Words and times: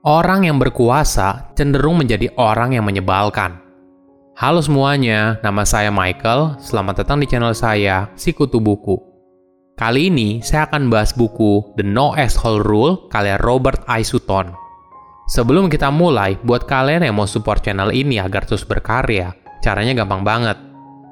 Orang 0.00 0.48
yang 0.48 0.56
berkuasa 0.56 1.52
cenderung 1.52 2.00
menjadi 2.00 2.32
orang 2.40 2.72
yang 2.72 2.88
menyebalkan. 2.88 3.60
Halo 4.32 4.64
semuanya, 4.64 5.36
nama 5.44 5.60
saya 5.68 5.92
Michael. 5.92 6.56
Selamat 6.56 7.04
datang 7.04 7.20
di 7.20 7.28
channel 7.28 7.52
saya, 7.52 8.08
Sikutu 8.16 8.64
Buku. 8.64 8.96
Kali 9.76 10.08
ini 10.08 10.40
saya 10.40 10.64
akan 10.72 10.88
bahas 10.88 11.12
buku 11.12 11.76
The 11.76 11.84
No 11.84 12.16
Asshole 12.16 12.64
Rule 12.64 13.12
karya 13.12 13.36
Robert 13.44 13.84
I. 13.92 14.00
Sutton. 14.00 14.56
Sebelum 15.36 15.68
kita 15.68 15.92
mulai, 15.92 16.40
buat 16.40 16.64
kalian 16.64 17.04
yang 17.04 17.20
mau 17.20 17.28
support 17.28 17.60
channel 17.60 17.92
ini 17.92 18.16
agar 18.16 18.48
terus 18.48 18.64
berkarya, 18.64 19.36
caranya 19.60 19.92
gampang 19.92 20.24
banget. 20.24 20.56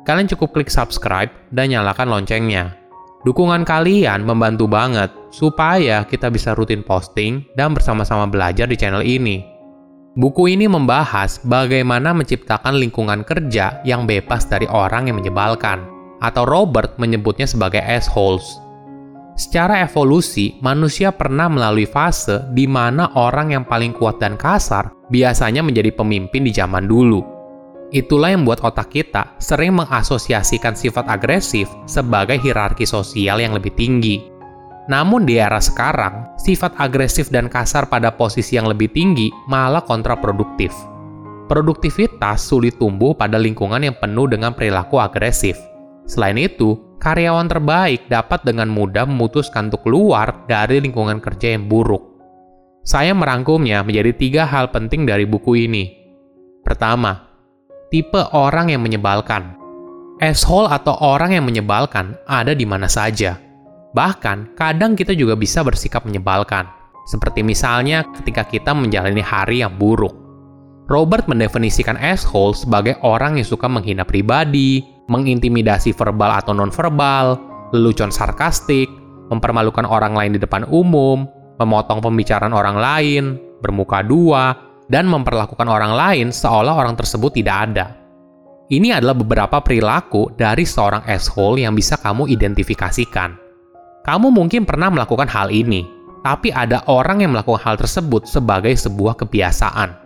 Kalian 0.09 0.33
cukup 0.33 0.57
klik 0.57 0.73
subscribe 0.73 1.29
dan 1.53 1.69
nyalakan 1.77 2.09
loncengnya. 2.09 2.73
Dukungan 3.27 3.67
kalian 3.67 4.23
membantu 4.23 4.71
banget 4.71 5.11
supaya 5.35 6.07
kita 6.07 6.31
bisa 6.31 6.55
rutin 6.55 6.87
posting 6.87 7.43
dan 7.59 7.75
bersama-sama 7.75 8.31
belajar 8.31 8.71
di 8.71 8.79
channel 8.79 9.03
ini. 9.03 9.43
Buku 10.15 10.47
ini 10.51 10.71
membahas 10.71 11.43
bagaimana 11.43 12.15
menciptakan 12.15 12.79
lingkungan 12.79 13.27
kerja 13.27 13.83
yang 13.83 14.07
bebas 14.07 14.47
dari 14.47 14.71
orang 14.71 15.11
yang 15.11 15.19
menyebalkan, 15.19 15.83
atau 16.23 16.47
Robert 16.47 16.95
menyebutnya 16.99 17.47
sebagai 17.47 17.83
assholes. 17.83 18.63
Secara 19.39 19.87
evolusi, 19.87 20.59
manusia 20.59 21.15
pernah 21.15 21.47
melalui 21.47 21.87
fase 21.87 22.43
di 22.55 22.67
mana 22.67 23.15
orang 23.15 23.55
yang 23.55 23.63
paling 23.67 23.95
kuat 23.95 24.19
dan 24.19 24.35
kasar 24.35 24.91
biasanya 25.11 25.63
menjadi 25.63 25.95
pemimpin 25.95 26.43
di 26.43 26.51
zaman 26.51 26.91
dulu 26.91 27.38
Itulah 27.89 28.37
yang 28.37 28.45
membuat 28.45 28.61
otak 28.69 28.93
kita 28.93 29.33
sering 29.41 29.73
mengasosiasikan 29.73 30.77
sifat 30.77 31.09
agresif 31.09 31.73
sebagai 31.89 32.37
hierarki 32.37 32.85
sosial 32.85 33.41
yang 33.41 33.57
lebih 33.57 33.73
tinggi. 33.73 34.29
Namun 34.93 35.25
di 35.25 35.41
era 35.41 35.57
sekarang, 35.61 36.37
sifat 36.37 36.77
agresif 36.77 37.33
dan 37.33 37.49
kasar 37.49 37.89
pada 37.89 38.13
posisi 38.13 38.61
yang 38.61 38.69
lebih 38.69 38.93
tinggi 38.93 39.33
malah 39.49 39.85
kontraproduktif. 39.85 40.73
Produktivitas 41.49 42.45
sulit 42.45 42.77
tumbuh 42.77 43.17
pada 43.17 43.41
lingkungan 43.41 43.81
yang 43.81 43.97
penuh 43.97 44.29
dengan 44.29 44.53
perilaku 44.53 45.01
agresif. 45.01 45.57
Selain 46.05 46.37
itu, 46.37 46.77
karyawan 47.01 47.49
terbaik 47.49 48.09
dapat 48.09 48.45
dengan 48.45 48.69
mudah 48.69 49.09
memutuskan 49.09 49.73
untuk 49.73 49.89
keluar 49.89 50.45
dari 50.45 50.81
lingkungan 50.81 51.21
kerja 51.25 51.57
yang 51.57 51.69
buruk. 51.69 52.05
Saya 52.85 53.13
merangkumnya 53.13 53.85
menjadi 53.85 54.13
tiga 54.17 54.43
hal 54.49 54.73
penting 54.73 55.05
dari 55.05 55.29
buku 55.29 55.69
ini. 55.69 55.85
Pertama, 56.65 57.28
tipe 57.89 58.21
orang 58.37 58.69
yang 58.69 58.85
menyebalkan. 58.85 59.57
Asshole 60.21 60.69
atau 60.69 60.99
orang 61.01 61.37
yang 61.37 61.45
menyebalkan 61.47 62.19
ada 62.29 62.53
di 62.53 62.67
mana 62.69 62.91
saja. 62.91 63.39
Bahkan, 63.97 64.59
kadang 64.59 64.93
kita 64.99 65.17
juga 65.17 65.39
bisa 65.39 65.65
bersikap 65.65 66.05
menyebalkan. 66.05 66.69
Seperti 67.09 67.41
misalnya 67.41 68.05
ketika 68.21 68.45
kita 68.45 68.77
menjalani 68.77 69.25
hari 69.25 69.65
yang 69.65 69.73
buruk. 69.81 70.13
Robert 70.89 71.29
mendefinisikan 71.29 71.97
asshole 72.01 72.57
sebagai 72.57 72.97
orang 73.05 73.41
yang 73.41 73.49
suka 73.49 73.69
menghina 73.69 74.05
pribadi, 74.05 74.85
mengintimidasi 75.09 75.93
verbal 75.97 76.37
atau 76.37 76.53
nonverbal, 76.53 77.41
lelucon 77.73 78.13
sarkastik, 78.13 78.89
mempermalukan 79.33 79.85
orang 79.89 80.17
lain 80.17 80.37
di 80.37 80.41
depan 80.41 80.69
umum, 80.69 81.29
memotong 81.61 82.01
pembicaraan 82.01 82.53
orang 82.53 82.77
lain, 82.77 83.25
bermuka 83.61 84.01
dua, 84.05 84.57
dan 84.89 85.09
memperlakukan 85.09 85.69
orang 85.69 85.93
lain 85.93 86.27
seolah 86.33 86.75
orang 86.75 86.97
tersebut 86.97 87.37
tidak 87.37 87.57
ada. 87.71 87.87
Ini 88.69 89.01
adalah 89.01 89.17
beberapa 89.17 89.65
perilaku 89.65 90.37
dari 90.37 90.69
seorang 90.69 91.01
asshole 91.09 91.65
yang 91.65 91.73
bisa 91.73 91.97
kamu 91.97 92.29
identifikasikan. 92.29 93.33
Kamu 94.05 94.29
mungkin 94.29 94.69
pernah 94.69 94.93
melakukan 94.93 95.29
hal 95.29 95.49
ini, 95.49 95.89
tapi 96.21 96.53
ada 96.53 96.85
orang 96.85 97.25
yang 97.25 97.33
melakukan 97.33 97.65
hal 97.65 97.77
tersebut 97.81 98.29
sebagai 98.29 98.77
sebuah 98.77 99.17
kebiasaan. 99.25 99.97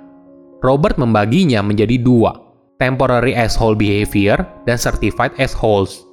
Robert 0.63 0.95
membaginya 0.95 1.59
menjadi 1.59 1.99
dua, 1.99 2.39
temporary 2.79 3.35
asshole 3.35 3.75
behavior 3.75 4.39
dan 4.63 4.79
certified 4.79 5.35
assholes. 5.43 6.07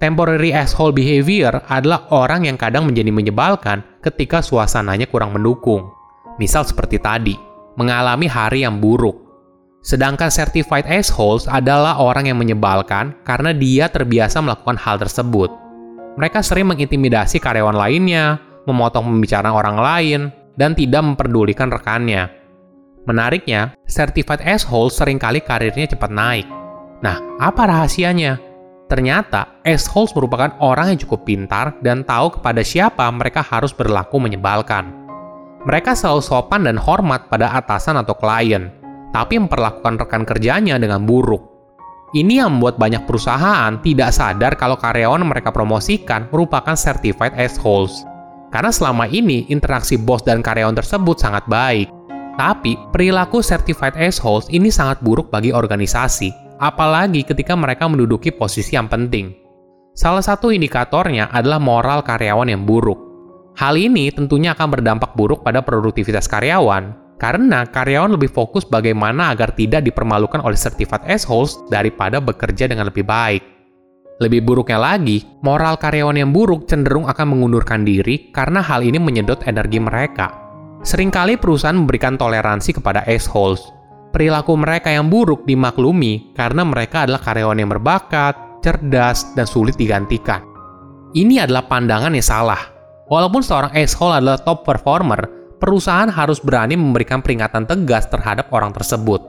Temporary 0.00 0.56
asshole 0.56 0.92
behavior 0.92 1.64
adalah 1.68 2.08
orang 2.12 2.48
yang 2.48 2.56
kadang 2.56 2.88
menjadi 2.88 3.12
menyebalkan 3.12 3.84
ketika 4.00 4.40
suasananya 4.40 5.04
kurang 5.08 5.36
mendukung. 5.36 5.92
Misal 6.40 6.64
seperti 6.64 6.96
tadi, 6.96 7.36
mengalami 7.74 8.26
hari 8.30 8.62
yang 8.66 8.78
buruk. 8.78 9.20
Sedangkan 9.84 10.32
certified 10.32 10.88
assholes 10.88 11.44
adalah 11.44 12.00
orang 12.00 12.32
yang 12.32 12.40
menyebalkan 12.40 13.12
karena 13.20 13.52
dia 13.52 13.92
terbiasa 13.92 14.40
melakukan 14.40 14.80
hal 14.80 14.96
tersebut. 14.96 15.52
Mereka 16.16 16.40
sering 16.40 16.72
mengintimidasi 16.72 17.36
karyawan 17.36 17.76
lainnya, 17.76 18.40
memotong 18.64 19.04
pembicaraan 19.04 19.52
orang 19.52 19.76
lain, 19.76 20.20
dan 20.56 20.72
tidak 20.72 21.04
memperdulikan 21.04 21.68
rekannya. 21.68 22.32
Menariknya, 23.04 23.76
certified 23.84 24.40
assholes 24.40 24.96
sering 24.96 25.20
kali 25.20 25.44
karirnya 25.44 25.92
cepat 25.92 26.08
naik. 26.08 26.48
Nah, 27.04 27.20
apa 27.36 27.68
rahasianya? 27.68 28.40
Ternyata, 28.88 29.60
assholes 29.60 30.16
merupakan 30.16 30.56
orang 30.64 30.96
yang 30.96 30.98
cukup 31.04 31.28
pintar 31.28 31.76
dan 31.84 32.00
tahu 32.08 32.40
kepada 32.40 32.64
siapa 32.64 33.04
mereka 33.12 33.44
harus 33.44 33.76
berlaku 33.76 34.16
menyebalkan. 34.16 35.03
Mereka 35.64 35.96
selalu 35.96 36.20
sopan 36.20 36.68
dan 36.68 36.76
hormat 36.76 37.32
pada 37.32 37.48
atasan 37.56 37.96
atau 37.96 38.12
klien, 38.12 38.68
tapi 39.16 39.40
memperlakukan 39.40 39.96
rekan 39.96 40.28
kerjanya 40.28 40.76
dengan 40.76 41.08
buruk. 41.08 41.40
Ini 42.12 42.44
yang 42.44 42.60
membuat 42.60 42.76
banyak 42.76 43.08
perusahaan 43.08 43.80
tidak 43.80 44.12
sadar 44.12 44.54
kalau 44.60 44.76
karyawan 44.76 45.24
mereka 45.24 45.50
promosikan 45.50 46.28
merupakan 46.28 46.76
certified 46.76 47.32
assholes. 47.40 48.04
Karena 48.52 48.70
selama 48.70 49.08
ini 49.10 49.48
interaksi 49.50 49.98
bos 49.98 50.22
dan 50.22 50.44
karyawan 50.44 50.78
tersebut 50.78 51.16
sangat 51.18 51.42
baik. 51.50 51.90
Tapi 52.38 52.78
perilaku 52.94 53.40
certified 53.42 53.96
assholes 53.98 54.46
ini 54.52 54.70
sangat 54.70 55.00
buruk 55.02 55.32
bagi 55.32 55.50
organisasi, 55.50 56.60
apalagi 56.60 57.24
ketika 57.24 57.56
mereka 57.56 57.88
menduduki 57.88 58.30
posisi 58.30 58.76
yang 58.76 58.86
penting. 58.86 59.32
Salah 59.94 60.22
satu 60.22 60.52
indikatornya 60.52 61.30
adalah 61.32 61.58
moral 61.62 62.02
karyawan 62.02 62.52
yang 62.52 62.62
buruk. 62.66 63.13
Hal 63.54 63.78
ini 63.78 64.10
tentunya 64.10 64.50
akan 64.50 64.78
berdampak 64.78 65.14
buruk 65.14 65.46
pada 65.46 65.62
produktivitas 65.62 66.26
karyawan, 66.26 66.90
karena 67.22 67.62
karyawan 67.62 68.18
lebih 68.18 68.26
fokus 68.34 68.66
bagaimana 68.66 69.30
agar 69.30 69.54
tidak 69.54 69.86
dipermalukan 69.86 70.42
oleh 70.42 70.58
certified 70.58 71.06
assholes 71.06 71.62
daripada 71.70 72.18
bekerja 72.18 72.66
dengan 72.66 72.90
lebih 72.90 73.06
baik. 73.06 73.42
Lebih 74.18 74.42
buruknya 74.46 74.78
lagi, 74.78 75.22
moral 75.42 75.78
karyawan 75.78 76.18
yang 76.18 76.30
buruk 76.34 76.66
cenderung 76.66 77.06
akan 77.06 77.34
mengundurkan 77.34 77.86
diri 77.86 78.30
karena 78.34 78.58
hal 78.62 78.82
ini 78.82 78.98
menyedot 78.98 79.42
energi 79.46 79.78
mereka. 79.78 80.34
Seringkali 80.82 81.38
perusahaan 81.38 81.78
memberikan 81.78 82.18
toleransi 82.18 82.78
kepada 82.78 83.06
assholes. 83.06 83.62
Perilaku 84.14 84.54
mereka 84.54 84.90
yang 84.90 85.10
buruk 85.10 85.46
dimaklumi 85.46 86.34
karena 86.34 86.62
mereka 86.62 87.06
adalah 87.06 87.22
karyawan 87.22 87.58
yang 87.58 87.70
berbakat, 87.70 88.34
cerdas, 88.62 89.34
dan 89.34 89.46
sulit 89.46 89.74
digantikan. 89.74 90.42
Ini 91.14 91.46
adalah 91.46 91.66
pandangan 91.66 92.14
yang 92.14 92.26
salah, 92.26 92.73
Walaupun 93.04 93.44
seorang 93.44 93.72
asshole 93.76 94.16
adalah 94.16 94.40
top 94.40 94.64
performer, 94.64 95.28
perusahaan 95.60 96.08
harus 96.08 96.40
berani 96.40 96.72
memberikan 96.72 97.20
peringatan 97.20 97.68
tegas 97.68 98.08
terhadap 98.08 98.48
orang 98.48 98.72
tersebut. 98.72 99.20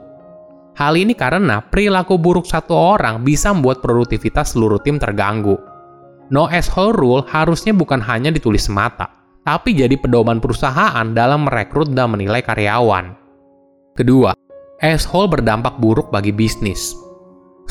Hal 0.76 0.96
ini 0.96 1.16
karena 1.16 1.64
perilaku 1.64 2.20
buruk 2.20 2.48
satu 2.48 2.76
orang 2.76 3.24
bisa 3.24 3.52
membuat 3.52 3.80
produktivitas 3.80 4.56
seluruh 4.56 4.80
tim 4.84 5.00
terganggu. 5.00 5.56
No 6.32 6.48
asshole 6.52 6.96
rule 6.96 7.24
harusnya 7.28 7.72
bukan 7.72 8.00
hanya 8.04 8.32
ditulis 8.32 8.68
semata, 8.68 9.12
tapi 9.44 9.76
jadi 9.76 9.96
pedoman 9.96 10.44
perusahaan 10.44 11.08
dalam 11.16 11.48
merekrut 11.48 11.92
dan 11.96 12.16
menilai 12.16 12.44
karyawan. 12.44 13.16
Kedua, 13.96 14.36
asshole 14.84 15.32
berdampak 15.32 15.80
buruk 15.80 16.12
bagi 16.12 16.36
bisnis. 16.36 16.92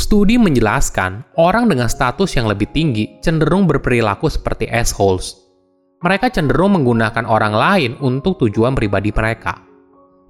Studi 0.00 0.40
menjelaskan, 0.40 1.36
orang 1.36 1.68
dengan 1.68 1.92
status 1.92 2.32
yang 2.34 2.48
lebih 2.48 2.72
tinggi 2.72 3.20
cenderung 3.20 3.68
berperilaku 3.68 4.26
seperti 4.32 4.66
assholes 4.66 5.43
mereka 6.04 6.28
cenderung 6.28 6.76
menggunakan 6.76 7.24
orang 7.24 7.56
lain 7.56 7.92
untuk 8.04 8.36
tujuan 8.44 8.76
pribadi 8.76 9.08
mereka. 9.08 9.56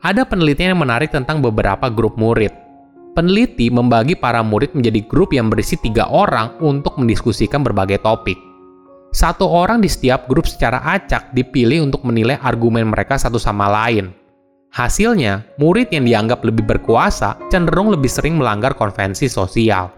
Ada 0.06 0.22
penelitian 0.22 0.78
yang 0.78 0.86
menarik 0.86 1.10
tentang 1.10 1.42
beberapa 1.42 1.90
grup 1.90 2.14
murid. 2.14 2.54
Peneliti 3.18 3.74
membagi 3.74 4.14
para 4.14 4.38
murid 4.46 4.70
menjadi 4.78 5.02
grup 5.02 5.34
yang 5.34 5.50
berisi 5.50 5.74
tiga 5.82 6.06
orang 6.06 6.54
untuk 6.62 6.94
mendiskusikan 6.94 7.66
berbagai 7.66 7.98
topik. 8.06 8.38
Satu 9.10 9.50
orang 9.50 9.82
di 9.82 9.90
setiap 9.90 10.30
grup 10.30 10.46
secara 10.46 10.78
acak 10.94 11.34
dipilih 11.34 11.90
untuk 11.90 12.06
menilai 12.06 12.38
argumen 12.38 12.94
mereka 12.94 13.18
satu 13.18 13.38
sama 13.38 13.66
lain. 13.66 14.14
Hasilnya, 14.74 15.42
murid 15.58 15.90
yang 15.90 16.06
dianggap 16.06 16.42
lebih 16.42 16.66
berkuasa 16.66 17.38
cenderung 17.50 17.90
lebih 17.90 18.10
sering 18.10 18.38
melanggar 18.38 18.74
konvensi 18.78 19.26
sosial. 19.26 19.90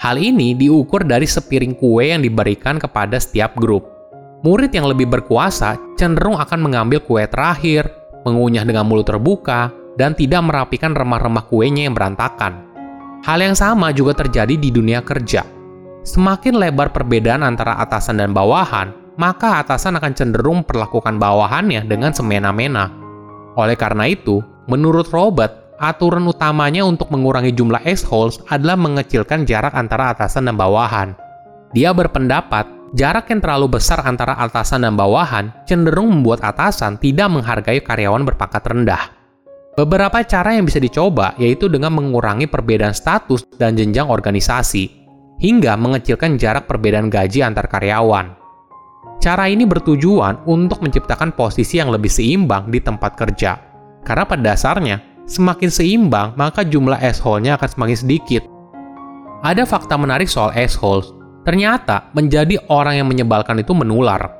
Hal 0.00 0.16
ini 0.16 0.56
diukur 0.56 1.04
dari 1.04 1.28
sepiring 1.28 1.76
kue 1.76 2.08
yang 2.08 2.24
diberikan 2.24 2.76
kepada 2.76 3.16
setiap 3.16 3.56
grup 3.56 3.99
murid 4.40 4.72
yang 4.72 4.88
lebih 4.88 5.08
berkuasa 5.08 5.76
cenderung 6.00 6.40
akan 6.40 6.60
mengambil 6.60 7.04
kue 7.04 7.24
terakhir, 7.28 7.88
mengunyah 8.24 8.64
dengan 8.64 8.88
mulut 8.88 9.08
terbuka, 9.08 9.72
dan 10.00 10.16
tidak 10.16 10.40
merapikan 10.44 10.96
remah-remah 10.96 11.44
kuenya 11.48 11.88
yang 11.88 11.96
berantakan. 11.96 12.64
Hal 13.20 13.44
yang 13.44 13.52
sama 13.52 13.92
juga 13.92 14.16
terjadi 14.16 14.56
di 14.56 14.72
dunia 14.72 15.04
kerja. 15.04 15.44
Semakin 16.00 16.56
lebar 16.56 16.88
perbedaan 16.88 17.44
antara 17.44 17.76
atasan 17.76 18.16
dan 18.16 18.32
bawahan, 18.32 18.96
maka 19.20 19.60
atasan 19.60 20.00
akan 20.00 20.16
cenderung 20.16 20.64
perlakukan 20.64 21.20
bawahannya 21.20 21.84
dengan 21.84 22.16
semena-mena. 22.16 22.88
Oleh 23.60 23.76
karena 23.76 24.08
itu, 24.08 24.40
menurut 24.64 25.12
Robert, 25.12 25.76
aturan 25.76 26.24
utamanya 26.24 26.80
untuk 26.88 27.12
mengurangi 27.12 27.52
jumlah 27.52 27.84
assholes 27.84 28.40
adalah 28.48 28.80
mengecilkan 28.80 29.44
jarak 29.44 29.76
antara 29.76 30.16
atasan 30.16 30.48
dan 30.48 30.56
bawahan. 30.56 31.12
Dia 31.76 31.92
berpendapat, 31.92 32.64
jarak 32.94 33.30
yang 33.30 33.40
terlalu 33.42 33.78
besar 33.78 34.02
antara 34.02 34.34
atasan 34.38 34.82
dan 34.86 34.94
bawahan 34.98 35.52
cenderung 35.66 36.10
membuat 36.10 36.42
atasan 36.42 36.98
tidak 36.98 37.30
menghargai 37.30 37.80
karyawan 37.82 38.26
berpangkat 38.26 38.62
rendah. 38.66 39.02
Beberapa 39.78 40.20
cara 40.26 40.58
yang 40.58 40.66
bisa 40.66 40.82
dicoba 40.82 41.32
yaitu 41.38 41.70
dengan 41.70 41.94
mengurangi 41.94 42.50
perbedaan 42.50 42.92
status 42.92 43.46
dan 43.56 43.78
jenjang 43.78 44.10
organisasi, 44.10 45.00
hingga 45.40 45.78
mengecilkan 45.78 46.36
jarak 46.36 46.68
perbedaan 46.68 47.08
gaji 47.08 47.40
antar 47.40 47.70
karyawan. 47.70 48.36
Cara 49.20 49.48
ini 49.52 49.68
bertujuan 49.68 50.48
untuk 50.48 50.80
menciptakan 50.80 51.36
posisi 51.36 51.76
yang 51.76 51.92
lebih 51.92 52.08
seimbang 52.08 52.72
di 52.72 52.80
tempat 52.80 53.20
kerja. 53.20 53.60
Karena 54.00 54.24
pada 54.24 54.52
dasarnya, 54.52 54.96
semakin 55.28 55.68
seimbang, 55.68 56.32
maka 56.40 56.64
jumlah 56.64 56.96
asshole-nya 56.96 57.60
akan 57.60 57.68
semakin 57.68 57.98
sedikit. 58.00 58.42
Ada 59.44 59.68
fakta 59.68 60.00
menarik 60.00 60.28
soal 60.28 60.56
assholes. 60.56 61.19
Ternyata, 61.46 62.12
menjadi 62.12 62.60
orang 62.68 63.00
yang 63.00 63.08
menyebalkan 63.08 63.60
itu 63.60 63.72
menular. 63.72 64.36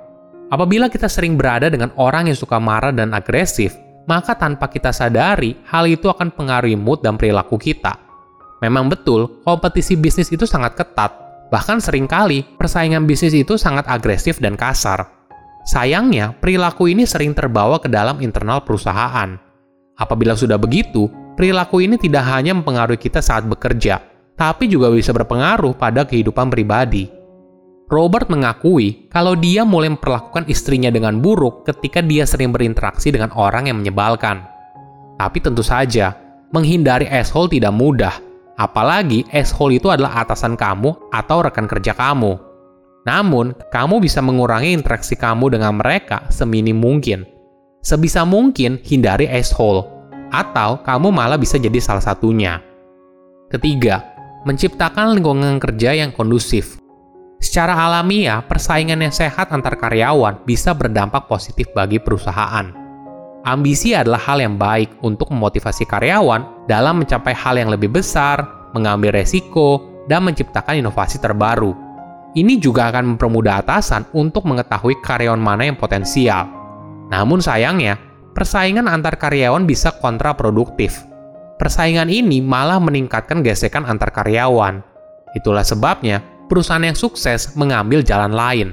Apabila 0.50 0.90
kita 0.90 1.06
sering 1.06 1.38
berada 1.38 1.70
dengan 1.70 1.94
orang 1.96 2.28
yang 2.28 2.36
suka 2.36 2.58
marah 2.58 2.92
dan 2.92 3.14
agresif, 3.16 3.76
maka 4.04 4.34
tanpa 4.34 4.66
kita 4.68 4.90
sadari, 4.90 5.56
hal 5.70 5.86
itu 5.86 6.10
akan 6.10 6.34
pengaruhi 6.34 6.74
mood 6.74 7.00
dan 7.00 7.14
perilaku 7.14 7.56
kita. 7.56 7.96
Memang 8.60 8.90
betul, 8.90 9.40
kompetisi 9.46 9.96
bisnis 9.96 10.28
itu 10.28 10.44
sangat 10.44 10.76
ketat, 10.76 11.30
Bahkan 11.50 11.82
sering 11.82 12.06
kali, 12.06 12.46
persaingan 12.46 13.10
bisnis 13.10 13.34
itu 13.34 13.58
sangat 13.58 13.90
agresif 13.90 14.38
dan 14.38 14.54
kasar. 14.54 15.10
Sayangnya, 15.66 16.32
perilaku 16.38 16.88
ini 16.88 17.04
sering 17.04 17.34
terbawa 17.34 17.82
ke 17.82 17.90
dalam 17.90 18.22
internal 18.22 18.62
perusahaan. 18.62 19.34
Apabila 19.98 20.38
sudah 20.38 20.56
begitu, 20.56 21.10
perilaku 21.34 21.82
ini 21.82 21.98
tidak 21.98 22.24
hanya 22.30 22.54
mempengaruhi 22.54 22.96
kita 22.96 23.18
saat 23.20 23.44
bekerja, 23.50 23.98
tapi 24.40 24.72
juga 24.72 24.88
bisa 24.88 25.12
berpengaruh 25.12 25.76
pada 25.76 26.08
kehidupan 26.08 26.48
pribadi. 26.48 27.04
Robert 27.92 28.32
mengakui 28.32 29.12
kalau 29.12 29.36
dia 29.36 29.68
mulai 29.68 29.92
memperlakukan 29.92 30.48
istrinya 30.48 30.88
dengan 30.88 31.20
buruk 31.20 31.68
ketika 31.68 32.00
dia 32.00 32.24
sering 32.24 32.48
berinteraksi 32.48 33.12
dengan 33.12 33.28
orang 33.36 33.68
yang 33.68 33.84
menyebalkan. 33.84 34.40
Tapi 35.20 35.38
tentu 35.44 35.60
saja, 35.60 36.16
menghindari 36.56 37.04
asshole 37.04 37.52
tidak 37.52 37.76
mudah, 37.76 38.14
Apalagi 38.60 39.24
asshole 39.32 39.80
itu 39.80 39.88
adalah 39.88 40.20
atasan 40.20 40.52
kamu 40.52 40.92
atau 41.08 41.40
rekan 41.40 41.64
kerja 41.64 41.96
kamu. 41.96 42.36
Namun, 43.08 43.56
kamu 43.72 44.04
bisa 44.04 44.20
mengurangi 44.20 44.76
interaksi 44.76 45.16
kamu 45.16 45.56
dengan 45.56 45.80
mereka 45.80 46.28
seminim 46.28 46.76
mungkin. 46.76 47.24
Sebisa 47.80 48.28
mungkin 48.28 48.76
hindari 48.84 49.24
asshole, 49.32 49.88
atau 50.28 50.76
kamu 50.84 51.08
malah 51.08 51.40
bisa 51.40 51.56
jadi 51.56 51.80
salah 51.80 52.04
satunya. 52.04 52.60
Ketiga, 53.48 54.04
menciptakan 54.44 55.20
lingkungan 55.20 55.60
kerja 55.60 55.92
yang 55.92 56.16
kondusif. 56.16 56.80
Secara 57.40 57.72
alamiah, 57.72 58.44
persaingan 58.44 59.00
yang 59.00 59.12
sehat 59.12 59.48
antar 59.52 59.76
karyawan 59.76 60.44
bisa 60.44 60.76
berdampak 60.76 61.24
positif 61.24 61.68
bagi 61.72 61.96
perusahaan. 61.96 62.68
Ambisi 63.40 63.96
adalah 63.96 64.20
hal 64.20 64.44
yang 64.44 64.60
baik 64.60 65.00
untuk 65.00 65.32
memotivasi 65.32 65.88
karyawan 65.88 66.68
dalam 66.68 67.00
mencapai 67.00 67.32
hal 67.32 67.56
yang 67.56 67.72
lebih 67.72 67.88
besar, 67.88 68.44
mengambil 68.76 69.16
resiko, 69.16 69.80
dan 70.04 70.28
menciptakan 70.28 70.84
inovasi 70.84 71.16
terbaru. 71.16 71.72
Ini 72.36 72.60
juga 72.60 72.92
akan 72.92 73.16
mempermudah 73.16 73.64
atasan 73.64 74.04
untuk 74.12 74.44
mengetahui 74.44 75.00
karyawan 75.00 75.40
mana 75.40 75.66
yang 75.66 75.80
potensial. 75.80 76.46
Namun 77.08 77.40
sayangnya, 77.40 77.96
persaingan 78.36 78.86
antar 78.86 79.16
karyawan 79.16 79.64
bisa 79.64 79.96
kontraproduktif. 79.98 81.09
Persaingan 81.60 82.08
ini 82.08 82.40
malah 82.40 82.80
meningkatkan 82.80 83.44
gesekan 83.44 83.84
antar 83.84 84.08
karyawan. 84.16 84.80
Itulah 85.36 85.62
sebabnya 85.62 86.24
perusahaan 86.48 86.80
yang 86.80 86.96
sukses 86.96 87.52
mengambil 87.52 88.00
jalan 88.00 88.32
lain. 88.32 88.72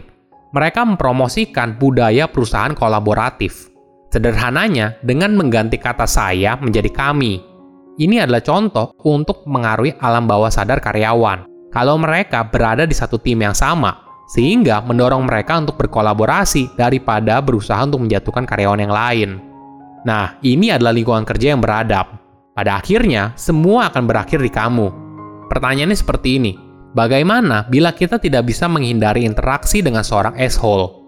Mereka 0.55 0.87
mempromosikan 0.87 1.75
budaya 1.75 2.31
perusahaan 2.31 2.71
kolaboratif 2.71 3.67
Sederhananya, 4.07 4.95
dengan 5.05 5.35
mengganti 5.35 5.75
kata 5.75 6.07
saya 6.07 6.55
menjadi 6.57 6.87
kami. 6.89 7.43
Ini 8.01 8.25
adalah 8.25 8.41
contoh 8.41 8.95
untuk 9.05 9.45
mengaruhi 9.45 9.93
alam 10.01 10.25
bawah 10.25 10.49
sadar 10.49 10.81
karyawan. 10.81 11.45
Kalau 11.69 12.01
mereka 12.01 12.41
berada 12.47 12.89
di 12.89 12.97
satu 12.97 13.21
tim 13.21 13.43
yang 13.43 13.53
sama, 13.53 14.23
sehingga 14.31 14.81
mendorong 14.81 15.27
mereka 15.27 15.61
untuk 15.61 15.77
berkolaborasi 15.77 16.73
daripada 16.73 17.37
berusaha 17.45 17.77
untuk 17.83 18.09
menjatuhkan 18.09 18.49
karyawan 18.49 18.81
yang 18.81 18.93
lain. 18.95 19.29
Nah, 20.01 20.39
ini 20.41 20.73
adalah 20.73 20.97
lingkungan 20.97 21.21
kerja 21.21 21.53
yang 21.53 21.61
beradab. 21.61 22.16
Pada 22.57 22.81
akhirnya, 22.81 23.37
semua 23.37 23.93
akan 23.93 24.09
berakhir 24.09 24.41
di 24.41 24.49
kamu. 24.49 24.89
Pertanyaannya 25.45 25.93
seperti 25.93 26.41
ini, 26.41 26.57
bagaimana 26.97 27.69
bila 27.69 27.93
kita 27.93 28.17
tidak 28.17 28.49
bisa 28.49 28.65
menghindari 28.65 29.29
interaksi 29.29 29.85
dengan 29.85 30.01
seorang 30.01 30.33
asshole? 30.41 31.05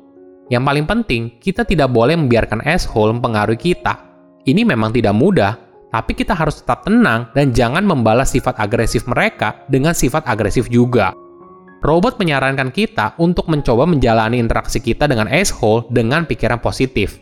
Yang 0.54 0.64
paling 0.70 0.86
penting, 0.86 1.22
kita 1.42 1.66
tidak 1.66 1.90
boleh 1.90 2.14
membiarkan 2.14 2.62
asshole 2.62 3.18
mempengaruhi 3.18 3.58
kita. 3.58 3.98
Ini 4.46 4.62
memang 4.62 4.94
tidak 4.94 5.18
mudah, 5.18 5.58
tapi 5.90 6.14
kita 6.14 6.38
harus 6.38 6.62
tetap 6.62 6.86
tenang 6.86 7.34
dan 7.34 7.50
jangan 7.50 7.82
membalas 7.82 8.30
sifat 8.30 8.62
agresif 8.62 9.10
mereka 9.10 9.66
dengan 9.66 9.98
sifat 9.98 10.30
agresif 10.30 10.70
juga. 10.70 11.18
Robot 11.82 12.22
menyarankan 12.22 12.70
kita 12.70 13.18
untuk 13.18 13.50
mencoba 13.50 13.90
menjalani 13.90 14.38
interaksi 14.38 14.78
kita 14.78 15.10
dengan 15.10 15.26
asshole 15.26 15.90
dengan 15.90 16.30
pikiran 16.30 16.62
positif. 16.62 17.18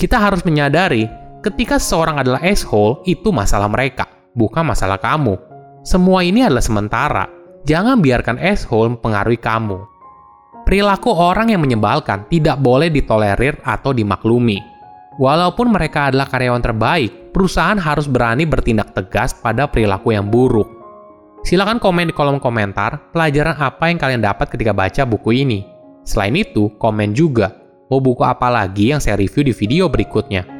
Kita 0.00 0.16
harus 0.16 0.40
menyadari, 0.48 1.04
ketika 1.40 1.80
seseorang 1.80 2.20
adalah 2.20 2.40
asshole, 2.44 3.00
itu 3.08 3.32
masalah 3.32 3.68
mereka, 3.68 4.06
bukan 4.36 4.64
masalah 4.64 5.00
kamu. 5.00 5.36
Semua 5.80 6.20
ini 6.20 6.44
adalah 6.44 6.64
sementara. 6.64 7.24
Jangan 7.64 8.00
biarkan 8.00 8.40
asshole 8.40 8.96
mempengaruhi 8.96 9.40
kamu. 9.40 9.80
Perilaku 10.64 11.10
orang 11.10 11.50
yang 11.50 11.64
menyebalkan 11.64 12.28
tidak 12.28 12.60
boleh 12.60 12.92
ditolerir 12.92 13.58
atau 13.64 13.90
dimaklumi. 13.90 14.60
Walaupun 15.20 15.72
mereka 15.72 16.08
adalah 16.08 16.28
karyawan 16.30 16.62
terbaik, 16.62 17.32
perusahaan 17.34 17.76
harus 17.76 18.06
berani 18.08 18.46
bertindak 18.48 18.94
tegas 18.96 19.36
pada 19.36 19.68
perilaku 19.68 20.14
yang 20.14 20.28
buruk. 20.30 20.68
Silahkan 21.40 21.80
komen 21.80 22.12
di 22.12 22.14
kolom 22.14 22.36
komentar 22.36 23.12
pelajaran 23.16 23.56
apa 23.56 23.88
yang 23.88 23.96
kalian 23.96 24.22
dapat 24.22 24.52
ketika 24.52 24.76
baca 24.76 25.02
buku 25.08 25.40
ini. 25.40 25.64
Selain 26.04 26.36
itu, 26.36 26.72
komen 26.76 27.16
juga 27.16 27.56
mau 27.88 27.98
buku 27.98 28.22
apa 28.22 28.48
lagi 28.52 28.92
yang 28.92 29.00
saya 29.00 29.16
review 29.18 29.48
di 29.48 29.52
video 29.56 29.88
berikutnya. 29.88 30.59